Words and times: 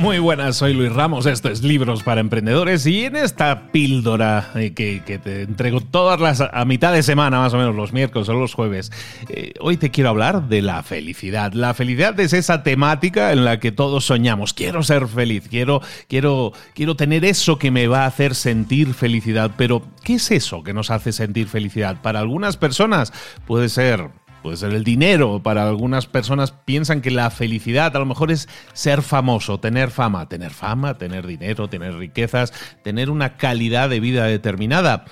Muy 0.00 0.18
buenas, 0.18 0.56
soy 0.56 0.72
Luis 0.72 0.90
Ramos, 0.90 1.26
esto 1.26 1.50
es 1.50 1.62
Libros 1.62 2.02
para 2.02 2.22
Emprendedores 2.22 2.86
y 2.86 3.04
en 3.04 3.16
esta 3.16 3.70
píldora 3.70 4.50
eh, 4.54 4.72
que, 4.72 5.02
te 5.22 5.42
entrego 5.42 5.82
todas 5.82 6.18
las 6.20 6.40
a 6.40 6.64
mitad 6.64 6.94
de 6.94 7.02
semana, 7.02 7.38
más 7.38 7.52
o 7.52 7.58
menos 7.58 7.76
los 7.76 7.92
miércoles 7.92 8.26
o 8.30 8.32
los 8.32 8.54
jueves, 8.54 8.90
eh, 9.28 9.52
hoy 9.60 9.76
te 9.76 9.90
quiero 9.90 10.08
hablar 10.08 10.48
de 10.48 10.62
la 10.62 10.82
felicidad. 10.82 11.52
La 11.52 11.74
felicidad 11.74 12.18
es 12.18 12.32
esa 12.32 12.62
temática 12.62 13.30
en 13.32 13.44
la 13.44 13.60
que 13.60 13.72
todos 13.72 14.06
soñamos. 14.06 14.54
Quiero 14.54 14.82
ser 14.82 15.06
feliz, 15.06 15.46
quiero, 15.50 15.82
quiero, 16.08 16.54
quiero 16.72 16.96
tener 16.96 17.26
eso 17.26 17.58
que 17.58 17.70
me 17.70 17.86
va 17.86 18.04
a 18.04 18.06
hacer 18.06 18.34
sentir 18.34 18.94
felicidad, 18.94 19.50
pero 19.58 19.82
¿qué 20.02 20.14
es 20.14 20.30
eso 20.30 20.62
que 20.62 20.72
nos 20.72 20.90
hace 20.90 21.12
sentir 21.12 21.46
felicidad? 21.46 22.00
Para 22.00 22.20
algunas 22.20 22.56
personas 22.56 23.12
puede 23.46 23.68
ser 23.68 24.08
puede 24.42 24.56
ser 24.56 24.72
el 24.72 24.84
dinero. 24.84 25.42
Para 25.42 25.68
algunas 25.68 26.06
personas 26.06 26.52
piensan 26.52 27.00
que 27.00 27.10
la 27.10 27.30
felicidad 27.30 27.94
a 27.94 27.98
lo 27.98 28.06
mejor 28.06 28.30
es 28.30 28.48
ser 28.72 29.02
famoso, 29.02 29.60
tener 29.60 29.90
fama, 29.90 30.28
tener 30.28 30.50
fama, 30.50 30.98
tener 30.98 31.26
dinero, 31.26 31.68
tener 31.68 31.96
riquezas, 31.96 32.52
tener 32.82 33.10
una 33.10 33.36
calidad 33.36 33.88
de 33.88 34.00
vida 34.00 34.24
determinada. 34.24 35.04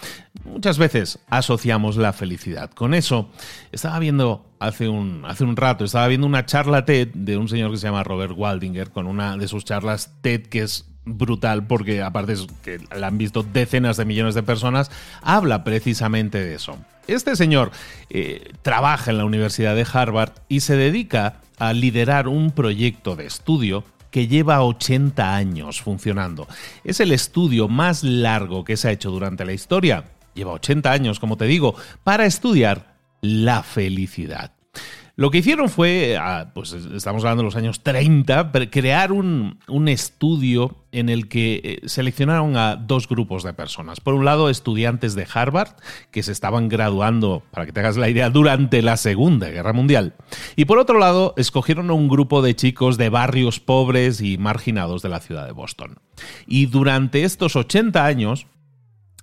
Muchas 0.44 0.78
veces 0.78 1.18
asociamos 1.28 1.96
la 1.96 2.12
felicidad 2.12 2.70
con 2.70 2.94
eso. 2.94 3.30
Estaba 3.72 3.98
viendo 3.98 4.46
hace 4.58 4.88
un, 4.88 5.24
hace 5.26 5.44
un 5.44 5.56
rato, 5.56 5.84
estaba 5.84 6.08
viendo 6.08 6.26
una 6.26 6.46
charla 6.46 6.84
TED 6.84 7.08
de 7.14 7.36
un 7.36 7.48
señor 7.48 7.70
que 7.70 7.76
se 7.76 7.86
llama 7.86 8.04
Robert 8.04 8.34
Waldinger 8.36 8.90
con 8.90 9.06
una 9.06 9.36
de 9.36 9.48
sus 9.48 9.64
charlas 9.64 10.14
TED 10.22 10.46
que 10.46 10.62
es 10.62 10.86
brutal 11.04 11.66
porque 11.66 12.02
aparte 12.02 12.34
es 12.34 12.46
que 12.62 12.80
la 12.96 13.06
han 13.06 13.18
visto 13.18 13.42
decenas 13.42 13.96
de 13.96 14.04
millones 14.04 14.34
de 14.34 14.42
personas, 14.42 14.90
habla 15.22 15.64
precisamente 15.64 16.38
de 16.38 16.54
eso. 16.54 16.78
Este 17.08 17.36
señor 17.36 17.72
eh, 18.10 18.52
trabaja 18.60 19.10
en 19.10 19.16
la 19.16 19.24
Universidad 19.24 19.74
de 19.74 19.86
Harvard 19.90 20.32
y 20.46 20.60
se 20.60 20.76
dedica 20.76 21.40
a 21.58 21.72
liderar 21.72 22.28
un 22.28 22.52
proyecto 22.52 23.16
de 23.16 23.24
estudio 23.24 23.82
que 24.10 24.28
lleva 24.28 24.62
80 24.62 25.34
años 25.34 25.80
funcionando. 25.80 26.46
Es 26.84 27.00
el 27.00 27.12
estudio 27.12 27.66
más 27.66 28.04
largo 28.04 28.62
que 28.62 28.76
se 28.76 28.88
ha 28.88 28.92
hecho 28.92 29.10
durante 29.10 29.46
la 29.46 29.54
historia. 29.54 30.04
Lleva 30.34 30.52
80 30.52 30.92
años, 30.92 31.18
como 31.18 31.38
te 31.38 31.46
digo, 31.46 31.74
para 32.04 32.26
estudiar 32.26 32.94
la 33.22 33.62
felicidad. 33.62 34.52
Lo 35.18 35.32
que 35.32 35.38
hicieron 35.38 35.68
fue, 35.68 36.16
ah, 36.16 36.52
pues 36.54 36.72
estamos 36.72 37.24
hablando 37.24 37.42
de 37.42 37.46
los 37.46 37.56
años 37.56 37.82
30, 37.82 38.52
crear 38.70 39.10
un, 39.10 39.58
estudio 39.88 40.76
en 40.92 41.08
el 41.08 41.28
que 41.28 41.60
eh, 41.64 41.88
seleccionaron 41.88 42.56
a 42.56 42.76
dos 42.76 43.08
grupos 43.08 43.42
de 43.42 43.52
personas. 43.52 43.98
Por 43.98 44.14
un 44.14 44.24
lado, 44.24 44.48
estudiantes 44.48 45.16
de 45.16 45.26
Harvard, 45.34 45.74
que 46.12 46.22
se 46.22 46.30
estaban 46.30 46.68
graduando, 46.68 47.42
para 47.50 47.66
que 47.66 47.72
te 47.72 47.80
hagas 47.80 47.96
la 47.96 48.08
idea, 48.08 48.30
durante 48.30 48.80
la 48.80 48.96
Segunda 48.96 49.48
Guerra 49.50 49.72
Mundial. 49.72 50.14
Y 50.54 50.66
por 50.66 50.78
otro 50.78 51.00
lado, 51.00 51.34
escogieron 51.36 51.90
a 51.90 51.94
un 51.94 52.06
grupo 52.06 52.40
de 52.40 52.54
chicos 52.54 52.96
de 52.96 53.08
barrios 53.08 53.58
pobres 53.58 54.20
y 54.20 54.38
marginados 54.38 55.02
de 55.02 55.08
la 55.08 55.18
ciudad 55.18 55.46
de 55.46 55.52
Boston. 55.52 55.98
Y 56.46 56.66
durante 56.66 57.24
estos 57.24 57.56
80 57.56 58.04
años, 58.04 58.46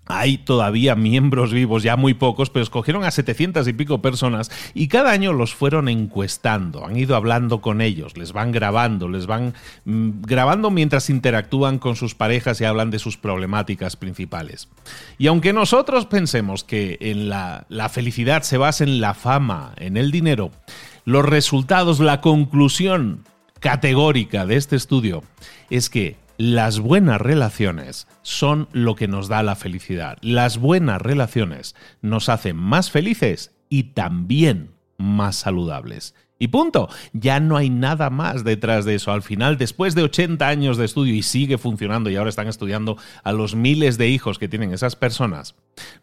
hay 0.08 0.38
todavía 0.38 0.96
miembros 0.96 1.52
vivos, 1.52 1.84
ya 1.84 1.96
muy 1.96 2.14
pocos, 2.14 2.50
pero 2.50 2.64
escogieron 2.64 3.04
a 3.04 3.12
700 3.12 3.68
y 3.68 3.74
pico 3.74 4.02
personas 4.02 4.52
y 4.74 4.88
cada 4.88 5.12
año 5.12 5.34
los 5.34 5.56
fueron 5.56 5.90
encuestando, 5.90 6.86
han 6.86 6.98
ido 6.98 7.16
hablando 7.16 7.62
con 7.62 7.82
ellos, 7.82 8.18
les 8.18 8.32
van 8.32 8.52
grabando, 8.52 9.10
les 9.10 9.26
van 9.26 9.54
mm, 9.86 10.22
grabando 10.22 10.70
mientras 10.70 11.10
interactúan 11.10 11.80
con 11.80 11.96
sus 11.96 12.16
parejas 12.16 12.62
y 12.62 12.66
hablan 12.66 12.92
de 12.92 13.00
sus 13.00 13.18
problemáticas 13.18 13.96
principales. 13.96 14.70
Y 15.18 15.28
aunque 15.28 15.54
nosotros 15.54 16.06
pensemos 16.06 16.64
que 16.64 16.98
en 17.02 17.30
la, 17.30 17.66
la 17.70 17.90
felicidad 17.90 18.44
se 18.44 18.58
basa 18.58 18.84
en 18.84 19.02
la 19.02 19.14
fama, 19.14 19.74
en 19.78 19.98
el 19.98 20.12
dinero, 20.12 20.52
los 21.06 21.26
resultados, 21.26 22.00
la 22.00 22.22
conclusión 22.22 23.24
categórica 23.60 24.46
de 24.46 24.58
este 24.58 24.76
estudio 24.76 25.24
es 25.70 25.90
que 25.90 26.18
las 26.38 26.80
buenas 26.80 27.22
relaciones 27.22 28.08
son 28.22 28.68
lo 28.72 28.96
que 28.96 29.08
nos 29.08 29.28
da 29.28 29.44
la 29.44 29.56
felicidad. 29.56 30.18
Las 30.22 30.58
buenas 30.58 31.02
relaciones 31.02 31.76
nos 32.02 32.30
hacen 32.30 32.58
más 32.58 32.92
felices 32.92 33.54
y 33.70 33.94
también 33.94 34.72
más 34.98 35.36
saludables. 35.38 36.16
Y 36.38 36.50
punto, 36.50 36.90
ya 37.14 37.40
no 37.40 37.56
hay 37.56 37.70
nada 37.70 38.10
más 38.10 38.44
detrás 38.44 38.84
de 38.84 38.96
eso. 38.96 39.12
Al 39.12 39.22
final, 39.22 39.58
después 39.58 39.96
de 39.96 40.04
80 40.04 40.46
años 40.48 40.78
de 40.78 40.86
estudio 40.86 41.14
y 41.14 41.24
sigue 41.24 41.58
funcionando 41.58 42.10
y 42.10 42.18
ahora 42.18 42.30
están 42.30 42.48
estudiando 42.48 42.98
a 43.24 43.32
los 43.32 43.56
miles 43.56 43.98
de 43.98 44.10
hijos 44.10 44.38
que 44.38 44.50
tienen 44.50 44.74
esas 44.74 44.98
personas, 44.98 45.56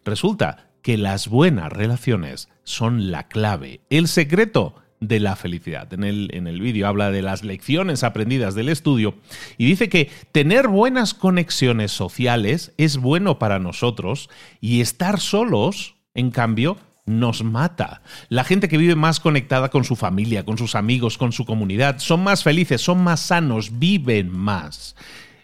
resulta 0.04 0.70
que 0.80 0.96
las 0.96 1.28
buenas 1.28 1.70
relaciones 1.70 2.48
son 2.64 3.10
la 3.10 3.28
clave, 3.28 3.82
el 3.90 4.08
secreto 4.08 4.74
de 5.02 5.18
la 5.18 5.34
felicidad. 5.34 5.92
En 5.92 6.04
el, 6.04 6.30
en 6.32 6.46
el 6.46 6.60
vídeo 6.60 6.86
habla 6.86 7.10
de 7.10 7.22
las 7.22 7.42
lecciones 7.42 8.04
aprendidas 8.04 8.54
del 8.54 8.68
estudio 8.68 9.16
y 9.58 9.66
dice 9.66 9.88
que 9.88 10.10
tener 10.30 10.68
buenas 10.68 11.12
conexiones 11.12 11.90
sociales 11.90 12.72
es 12.78 12.98
bueno 12.98 13.38
para 13.38 13.58
nosotros 13.58 14.30
y 14.60 14.80
estar 14.80 15.18
solos, 15.18 15.96
en 16.14 16.30
cambio, 16.30 16.78
nos 17.04 17.42
mata. 17.42 18.02
La 18.28 18.44
gente 18.44 18.68
que 18.68 18.78
vive 18.78 18.94
más 18.94 19.18
conectada 19.18 19.70
con 19.70 19.82
su 19.82 19.96
familia, 19.96 20.44
con 20.44 20.56
sus 20.56 20.76
amigos, 20.76 21.18
con 21.18 21.32
su 21.32 21.44
comunidad, 21.44 21.98
son 21.98 22.22
más 22.22 22.44
felices, 22.44 22.80
son 22.80 23.02
más 23.02 23.18
sanos, 23.18 23.80
viven 23.80 24.30
más. 24.30 24.94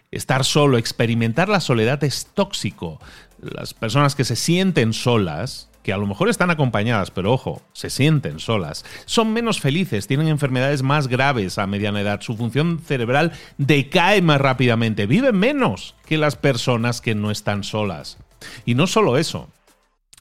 Estar 0.09 0.45
solo, 0.45 0.77
experimentar 0.77 1.49
la 1.49 1.59
soledad 1.59 2.01
es 2.05 2.27
tóxico. 2.33 3.01
Las 3.41 3.73
personas 3.73 4.15
que 4.15 4.23
se 4.23 4.37
sienten 4.37 4.93
solas 4.93 5.68
que 5.83 5.93
a 5.93 5.97
lo 5.97 6.07
mejor 6.07 6.29
están 6.29 6.51
acompañadas, 6.51 7.11
pero 7.11 7.31
ojo, 7.31 7.61
se 7.73 7.89
sienten 7.89 8.39
solas, 8.39 8.85
son 9.05 9.33
menos 9.33 9.59
felices, 9.59 10.07
tienen 10.07 10.27
enfermedades 10.27 10.83
más 10.83 11.07
graves 11.07 11.57
a 11.57 11.67
mediana 11.67 12.01
edad, 12.01 12.21
su 12.21 12.35
función 12.35 12.79
cerebral 12.79 13.31
decae 13.57 14.21
más 14.21 14.41
rápidamente, 14.41 15.05
viven 15.05 15.37
menos 15.37 15.95
que 16.05 16.17
las 16.17 16.35
personas 16.35 17.01
que 17.01 17.15
no 17.15 17.31
están 17.31 17.63
solas. 17.63 18.17
Y 18.65 18.75
no 18.75 18.87
solo 18.87 19.17
eso, 19.17 19.49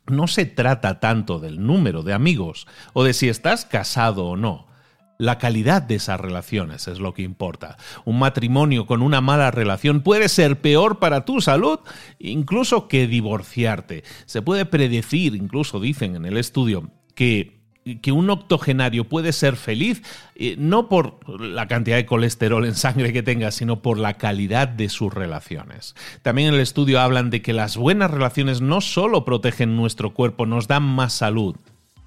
no 0.06 0.26
se 0.26 0.46
trata 0.46 1.00
tanto 1.00 1.38
del 1.38 1.64
número 1.64 2.02
de 2.02 2.12
amigos 2.14 2.66
o 2.92 3.04
de 3.04 3.12
si 3.12 3.28
estás 3.28 3.64
casado 3.64 4.26
o 4.26 4.36
no. 4.36 4.67
La 5.18 5.38
calidad 5.38 5.82
de 5.82 5.96
esas 5.96 6.20
relaciones 6.20 6.86
es 6.86 7.00
lo 7.00 7.12
que 7.12 7.22
importa. 7.22 7.76
Un 8.04 8.20
matrimonio 8.20 8.86
con 8.86 9.02
una 9.02 9.20
mala 9.20 9.50
relación 9.50 10.02
puede 10.02 10.28
ser 10.28 10.60
peor 10.60 11.00
para 11.00 11.24
tu 11.24 11.40
salud 11.40 11.80
incluso 12.20 12.86
que 12.86 13.08
divorciarte. 13.08 14.04
Se 14.26 14.42
puede 14.42 14.64
predecir, 14.64 15.34
incluso 15.34 15.80
dicen 15.80 16.14
en 16.14 16.24
el 16.24 16.36
estudio, 16.36 16.90
que 17.16 17.58
que 18.02 18.12
un 18.12 18.28
octogenario 18.30 19.08
puede 19.08 19.32
ser 19.32 19.56
feliz 19.56 20.02
eh, 20.34 20.56
no 20.58 20.88
por 20.88 21.18
la 21.40 21.66
cantidad 21.68 21.96
de 21.96 22.06
colesterol 22.06 22.64
en 22.66 22.74
sangre 22.74 23.12
que 23.12 23.22
tenga, 23.22 23.50
sino 23.50 23.80
por 23.80 23.98
la 23.98 24.14
calidad 24.14 24.68
de 24.68 24.88
sus 24.88 25.12
relaciones. 25.12 25.94
También 26.22 26.48
en 26.48 26.54
el 26.54 26.60
estudio 26.60 27.00
hablan 27.00 27.30
de 27.30 27.42
que 27.42 27.52
las 27.52 27.76
buenas 27.76 28.10
relaciones 28.10 28.60
no 28.60 28.80
solo 28.80 29.24
protegen 29.24 29.76
nuestro 29.76 30.12
cuerpo, 30.12 30.46
nos 30.46 30.68
dan 30.68 30.82
más 30.82 31.14
salud, 31.14 31.56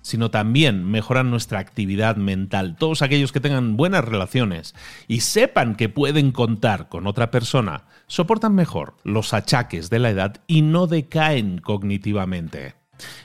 sino 0.01 0.31
también 0.31 0.85
mejoran 0.89 1.29
nuestra 1.29 1.59
actividad 1.59 2.15
mental. 2.15 2.75
Todos 2.77 3.01
aquellos 3.01 3.31
que 3.31 3.39
tengan 3.39 3.77
buenas 3.77 4.05
relaciones 4.05 4.75
y 5.07 5.21
sepan 5.21 5.75
que 5.75 5.89
pueden 5.89 6.31
contar 6.31 6.89
con 6.89 7.07
otra 7.07 7.31
persona, 7.31 7.85
soportan 8.07 8.55
mejor 8.55 8.95
los 9.03 9.33
achaques 9.33 9.89
de 9.89 9.99
la 9.99 10.09
edad 10.09 10.41
y 10.47 10.61
no 10.61 10.87
decaen 10.87 11.59
cognitivamente. 11.59 12.75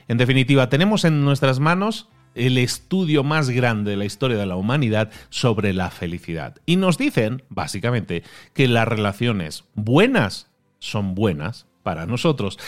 En 0.09 0.19
definitiva, 0.19 0.69
tenemos 0.69 1.05
en 1.05 1.25
nuestras 1.25 1.61
manos 1.61 2.09
el 2.35 2.59
estudio 2.59 3.25
más 3.25 3.49
grande 3.49 3.93
de 3.93 3.97
la 3.97 4.05
historia 4.05 4.37
de 4.37 4.47
la 4.47 4.57
humanidad 4.57 5.11
sobre 5.31 5.73
la 5.73 5.91
felicidad. 5.91 6.57
Y 6.67 6.77
nos 6.77 6.99
dicen, 6.99 7.43
básicamente, 7.49 8.23
que 8.53 8.69
las 8.69 8.87
relaciones 8.87 9.65
buenas 9.75 10.51
son 10.79 11.15
buenas 11.15 11.67
para 11.83 12.07
nosotros. 12.07 12.59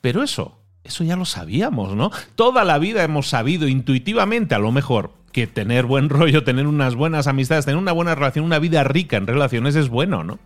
Pero 0.00 0.22
eso, 0.22 0.59
eso 0.84 1.04
ya 1.04 1.16
lo 1.16 1.24
sabíamos, 1.24 1.94
¿no? 1.94 2.10
Toda 2.34 2.64
la 2.64 2.78
vida 2.78 3.02
hemos 3.02 3.28
sabido 3.28 3.68
intuitivamente, 3.68 4.54
a 4.54 4.58
lo 4.58 4.72
mejor, 4.72 5.12
que 5.32 5.46
tener 5.46 5.86
buen 5.86 6.08
rollo, 6.10 6.44
tener 6.44 6.66
unas 6.66 6.94
buenas 6.94 7.26
amistades, 7.26 7.64
tener 7.64 7.78
una 7.78 7.92
buena 7.92 8.14
relación, 8.14 8.44
una 8.44 8.58
vida 8.58 8.84
rica 8.84 9.16
en 9.16 9.26
relaciones 9.26 9.76
es 9.76 9.88
bueno, 9.88 10.24
¿no? 10.24 10.38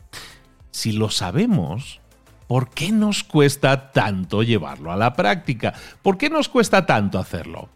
Si 0.71 0.93
lo 0.93 1.09
sabemos, 1.11 2.01
¿por 2.49 2.71
qué 2.71 2.91
nos 2.91 3.23
cuesta 3.23 3.93
tanto 3.93 4.43
llevarlo 4.43 4.91
a 4.91 4.97
la 4.97 5.15
práctica? 5.15 5.73
¿Por 6.03 6.19
qué 6.19 6.31
nos 6.31 6.49
cuesta 6.49 6.85
tanto 6.85 7.19
hacerlo? 7.19 7.69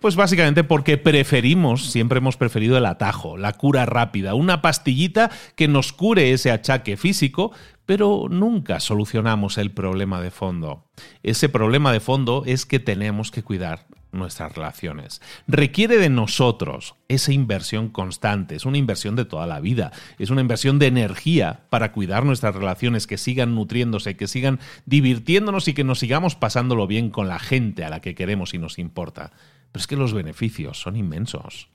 Pues 0.00 0.16
básicamente 0.16 0.64
porque 0.64 0.96
preferimos, 0.96 1.90
siempre 1.90 2.18
hemos 2.18 2.38
preferido 2.38 2.78
el 2.78 2.86
atajo, 2.86 3.36
la 3.36 3.52
cura 3.52 3.84
rápida, 3.84 4.34
una 4.34 4.62
pastillita 4.62 5.30
que 5.56 5.68
nos 5.68 5.92
cure 5.92 6.32
ese 6.32 6.50
achaque 6.50 6.96
físico, 6.96 7.52
pero 7.84 8.28
nunca 8.30 8.80
solucionamos 8.80 9.58
el 9.58 9.70
problema 9.70 10.22
de 10.22 10.30
fondo. 10.30 10.86
Ese 11.22 11.50
problema 11.50 11.92
de 11.92 12.00
fondo 12.00 12.44
es 12.46 12.64
que 12.64 12.78
tenemos 12.78 13.30
que 13.30 13.42
cuidar 13.42 13.86
nuestras 14.10 14.54
relaciones. 14.54 15.20
Requiere 15.46 15.98
de 15.98 16.08
nosotros 16.08 16.94
esa 17.08 17.32
inversión 17.32 17.90
constante, 17.90 18.56
es 18.56 18.64
una 18.64 18.78
inversión 18.78 19.16
de 19.16 19.26
toda 19.26 19.46
la 19.46 19.60
vida, 19.60 19.92
es 20.18 20.30
una 20.30 20.40
inversión 20.40 20.78
de 20.78 20.86
energía 20.86 21.60
para 21.68 21.92
cuidar 21.92 22.24
nuestras 22.24 22.54
relaciones, 22.54 23.06
que 23.06 23.18
sigan 23.18 23.54
nutriéndose, 23.54 24.16
que 24.16 24.28
sigan 24.28 24.60
divirtiéndonos 24.86 25.68
y 25.68 25.74
que 25.74 25.84
nos 25.84 25.98
sigamos 25.98 26.36
pasándolo 26.36 26.86
bien 26.86 27.10
con 27.10 27.28
la 27.28 27.38
gente 27.38 27.84
a 27.84 27.90
la 27.90 28.00
que 28.00 28.14
queremos 28.14 28.54
y 28.54 28.58
nos 28.58 28.78
importa. 28.78 29.32
Pero 29.72 29.80
es 29.80 29.86
que 29.86 29.96
los 29.96 30.12
beneficios 30.12 30.80
son 30.80 30.96
inmensos. 30.96 31.68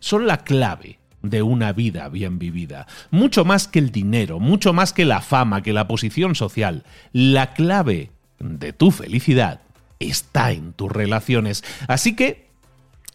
Son 0.00 0.26
la 0.26 0.38
clave 0.38 0.98
de 1.22 1.42
una 1.42 1.72
vida 1.72 2.08
bien 2.08 2.38
vivida. 2.38 2.86
Mucho 3.10 3.44
más 3.44 3.66
que 3.66 3.78
el 3.78 3.90
dinero, 3.90 4.38
mucho 4.40 4.72
más 4.72 4.92
que 4.92 5.04
la 5.04 5.20
fama, 5.20 5.62
que 5.62 5.72
la 5.72 5.88
posición 5.88 6.34
social. 6.34 6.84
La 7.12 7.54
clave 7.54 8.10
de 8.38 8.72
tu 8.72 8.90
felicidad 8.90 9.62
está 9.98 10.52
en 10.52 10.72
tus 10.72 10.92
relaciones. 10.92 11.64
Así 11.88 12.14
que, 12.14 12.50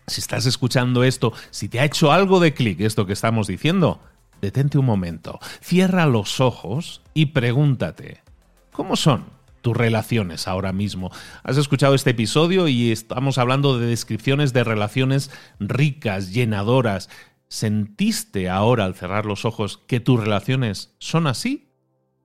si 0.07 0.21
estás 0.21 0.45
escuchando 0.47 1.03
esto, 1.03 1.33
si 1.51 1.69
te 1.69 1.79
ha 1.79 1.85
hecho 1.85 2.11
algo 2.11 2.39
de 2.39 2.53
clic 2.53 2.81
esto 2.81 3.05
que 3.05 3.13
estamos 3.13 3.47
diciendo, 3.47 4.01
detente 4.41 4.79
un 4.79 4.85
momento, 4.85 5.39
cierra 5.61 6.07
los 6.07 6.39
ojos 6.39 7.01
y 7.13 7.27
pregúntate, 7.27 8.21
¿cómo 8.71 8.95
son 8.95 9.38
tus 9.61 9.75
relaciones 9.75 10.47
ahora 10.47 10.73
mismo. 10.73 11.11
Has 11.43 11.57
escuchado 11.57 11.95
este 11.95 12.11
episodio 12.11 12.67
y 12.67 12.91
estamos 12.91 13.37
hablando 13.37 13.77
de 13.77 13.87
descripciones 13.87 14.53
de 14.53 14.63
relaciones 14.63 15.31
ricas, 15.59 16.33
llenadoras. 16.33 17.09
¿Sentiste 17.47 18.49
ahora 18.49 18.85
al 18.85 18.95
cerrar 18.95 19.25
los 19.25 19.45
ojos 19.45 19.77
que 19.87 19.99
tus 19.99 20.19
relaciones 20.19 20.95
son 20.99 21.27
así 21.27 21.71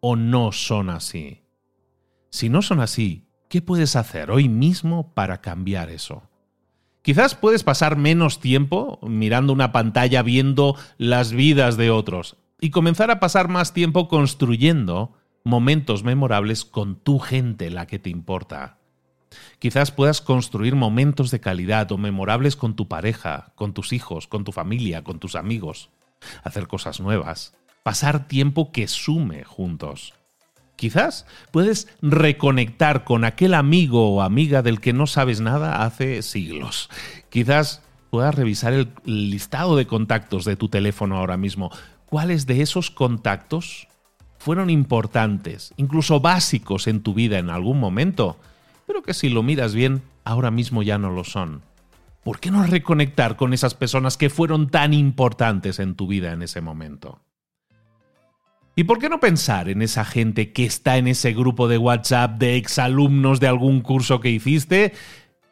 o 0.00 0.16
no 0.16 0.52
son 0.52 0.90
así? 0.90 1.42
Si 2.30 2.48
no 2.48 2.62
son 2.62 2.80
así, 2.80 3.28
¿qué 3.48 3.62
puedes 3.62 3.96
hacer 3.96 4.30
hoy 4.30 4.48
mismo 4.48 5.14
para 5.14 5.40
cambiar 5.40 5.90
eso? 5.90 6.28
Quizás 7.02 7.34
puedes 7.34 7.62
pasar 7.62 7.96
menos 7.96 8.40
tiempo 8.40 8.98
mirando 9.02 9.52
una 9.52 9.72
pantalla 9.72 10.22
viendo 10.22 10.74
las 10.96 11.32
vidas 11.32 11.76
de 11.76 11.90
otros 11.90 12.38
y 12.60 12.70
comenzar 12.70 13.10
a 13.10 13.20
pasar 13.20 13.48
más 13.48 13.74
tiempo 13.74 14.08
construyendo 14.08 15.12
momentos 15.44 16.02
memorables 16.04 16.64
con 16.64 16.96
tu 16.96 17.18
gente, 17.18 17.70
la 17.70 17.86
que 17.86 17.98
te 17.98 18.10
importa. 18.10 18.78
Quizás 19.58 19.90
puedas 19.90 20.20
construir 20.20 20.74
momentos 20.74 21.30
de 21.30 21.40
calidad 21.40 21.92
o 21.92 21.98
memorables 21.98 22.56
con 22.56 22.74
tu 22.74 22.88
pareja, 22.88 23.52
con 23.54 23.74
tus 23.74 23.92
hijos, 23.92 24.26
con 24.26 24.44
tu 24.44 24.52
familia, 24.52 25.04
con 25.04 25.18
tus 25.18 25.36
amigos. 25.36 25.90
Hacer 26.42 26.66
cosas 26.66 27.00
nuevas. 27.00 27.54
Pasar 27.82 28.26
tiempo 28.26 28.72
que 28.72 28.88
sume 28.88 29.44
juntos. 29.44 30.14
Quizás 30.76 31.26
puedes 31.50 31.88
reconectar 32.00 33.04
con 33.04 33.24
aquel 33.24 33.54
amigo 33.54 34.14
o 34.14 34.22
amiga 34.22 34.62
del 34.62 34.80
que 34.80 34.92
no 34.92 35.06
sabes 35.06 35.40
nada 35.40 35.84
hace 35.84 36.22
siglos. 36.22 36.88
Quizás 37.28 37.82
puedas 38.10 38.34
revisar 38.34 38.72
el 38.72 38.90
listado 39.04 39.76
de 39.76 39.86
contactos 39.86 40.44
de 40.44 40.56
tu 40.56 40.68
teléfono 40.68 41.18
ahora 41.18 41.36
mismo. 41.36 41.70
¿Cuáles 42.06 42.46
de 42.46 42.62
esos 42.62 42.90
contactos 42.90 43.88
fueron 44.44 44.68
importantes, 44.68 45.72
incluso 45.78 46.20
básicos 46.20 46.86
en 46.86 47.00
tu 47.00 47.14
vida 47.14 47.38
en 47.38 47.48
algún 47.48 47.80
momento, 47.80 48.36
pero 48.86 49.02
que 49.02 49.14
si 49.14 49.30
lo 49.30 49.42
miras 49.42 49.74
bien, 49.74 50.02
ahora 50.22 50.50
mismo 50.50 50.82
ya 50.82 50.98
no 50.98 51.08
lo 51.08 51.24
son. 51.24 51.62
¿Por 52.22 52.40
qué 52.40 52.50
no 52.50 52.62
reconectar 52.62 53.36
con 53.36 53.54
esas 53.54 53.72
personas 53.72 54.18
que 54.18 54.28
fueron 54.28 54.68
tan 54.68 54.92
importantes 54.92 55.78
en 55.78 55.94
tu 55.94 56.06
vida 56.06 56.30
en 56.32 56.42
ese 56.42 56.60
momento? 56.60 57.22
¿Y 58.76 58.84
por 58.84 58.98
qué 58.98 59.08
no 59.08 59.18
pensar 59.18 59.70
en 59.70 59.80
esa 59.80 60.04
gente 60.04 60.52
que 60.52 60.66
está 60.66 60.98
en 60.98 61.08
ese 61.08 61.32
grupo 61.32 61.66
de 61.66 61.78
WhatsApp 61.78 62.36
de 62.38 62.56
exalumnos 62.56 63.40
de 63.40 63.48
algún 63.48 63.80
curso 63.80 64.20
que 64.20 64.28
hiciste 64.28 64.92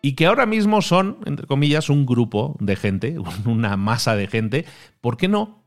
y 0.02 0.12
que 0.12 0.26
ahora 0.26 0.44
mismo 0.44 0.82
son, 0.82 1.16
entre 1.24 1.46
comillas, 1.46 1.88
un 1.88 2.04
grupo 2.04 2.58
de 2.60 2.76
gente, 2.76 3.16
una 3.46 3.78
masa 3.78 4.16
de 4.16 4.26
gente? 4.26 4.66
¿Por 5.00 5.16
qué 5.16 5.28
no 5.28 5.64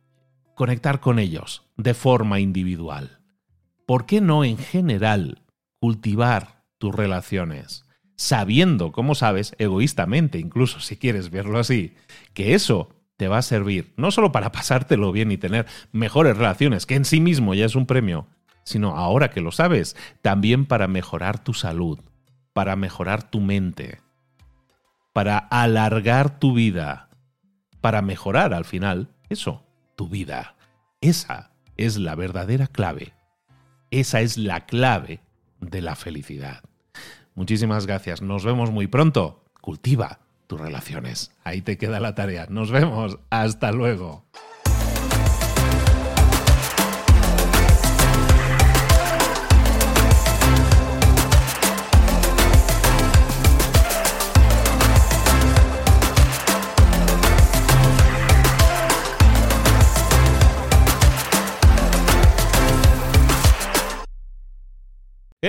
conectar 0.53 1.00
con 1.00 1.17
ellos 1.17 1.63
de 1.75 1.96
forma 1.96 2.39
individual? 2.39 3.14
¿Por 3.86 4.06
qué 4.06 4.20
no 4.20 4.44
en 4.44 4.58
general 4.58 5.44
cultivar 5.80 6.63
tus 6.77 6.94
relaciones? 6.94 7.86
Sabiendo, 8.18 8.92
como 8.92 9.13
sabes, 9.13 9.56
egoístamente, 9.60 10.39
incluso 10.39 10.80
si 10.80 10.98
quieres 10.98 11.30
verlo 11.30 11.60
así, 11.60 11.96
que 12.34 12.56
eso 12.56 12.89
te 13.18 13.27
va 13.27 13.38
a 13.38 13.44
servir 13.44 13.94
no 13.98 14.12
solo 14.12 14.32
para 14.32 14.51
pasártelo 14.51 15.12
bien 15.12 15.32
y 15.32 15.38
tener 15.38 15.68
mejores 15.92 16.38
relaciones, 16.38 16.86
que 16.86 16.96
en 16.96 17.06
sí 17.06 17.20
mismo 17.20 17.54
ya 17.54 17.65
es 17.65 17.75
un 17.75 17.86
premio, 17.86 18.27
sino 18.63 18.98
ahora 18.98 19.30
que 19.30 19.42
lo 19.42 19.51
sabes, 19.51 19.96
también 20.22 20.65
para 20.65 20.88
mejorar 20.88 21.44
tu 21.44 21.54
salud, 21.54 22.00
para 22.54 22.75
mejorar 22.75 23.30
tu 23.30 23.39
mente, 23.39 24.00
para 25.13 25.38
alargar 25.38 26.39
tu 26.39 26.54
vida, 26.54 27.10
para 27.82 28.01
mejorar 28.01 28.54
al 28.54 28.65
final 28.65 29.10
eso, 29.30 29.63
tu 29.96 30.10
vida. 30.10 30.56
Esa 31.01 31.51
es 31.77 31.98
la 31.98 32.15
verdadera 32.15 32.68
clave. 32.68 33.13
Esa 33.96 34.20
es 34.20 34.38
la 34.38 34.66
clave 34.66 35.22
de 35.62 35.82
la 35.82 35.96
felicidad. 35.96 36.64
Muchísimas 37.34 37.88
gracias. 37.88 38.22
Nos 38.22 38.44
vemos 38.44 38.70
muy 38.70 38.88
pronto. 38.88 39.46
Cultiva 39.62 40.20
tus 40.48 40.60
relaciones. 40.60 41.32
Ahí 41.46 41.62
te 41.62 41.78
queda 41.78 42.02
la 42.02 42.14
tarea. 42.14 42.46
Nos 42.50 42.72
vemos. 42.72 43.20
Hasta 43.30 43.72
luego. 43.72 44.25